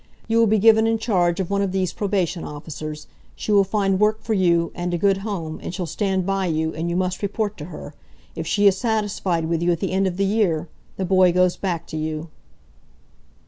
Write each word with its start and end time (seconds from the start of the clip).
You 0.27 0.39
will 0.39 0.47
be 0.47 0.57
given 0.57 0.87
in 0.87 0.97
charge 0.97 1.39
of 1.39 1.51
one 1.51 1.61
of 1.61 1.71
these 1.71 1.93
probation 1.93 2.43
officers. 2.43 3.05
She 3.35 3.51
will 3.51 3.63
find 3.63 3.99
work 3.99 4.19
for 4.23 4.33
you, 4.33 4.71
and 4.73 4.91
a 4.95 4.97
good 4.97 5.17
home, 5.17 5.59
and 5.61 5.71
she'll 5.75 5.85
stand 5.85 6.25
by 6.25 6.47
you, 6.47 6.73
and 6.73 6.89
you 6.89 6.95
must 6.95 7.21
report 7.21 7.55
to 7.57 7.65
her. 7.65 7.93
If 8.35 8.47
she 8.47 8.65
is 8.65 8.75
satisfied 8.75 9.45
with 9.45 9.61
you 9.61 9.71
at 9.71 9.79
the 9.79 9.91
end 9.91 10.07
of 10.07 10.17
the 10.17 10.25
year, 10.25 10.67
the 10.97 11.05
boy 11.05 11.31
goes 11.31 11.55
back 11.55 11.85
to 11.85 11.97
you." 11.97 12.29